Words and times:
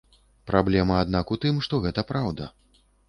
Праблема, 0.51 0.95
аднак, 1.05 1.33
у 1.35 1.37
тым, 1.43 1.59
што 1.67 1.81
гэта 1.85 2.05
праўда. 2.13 2.49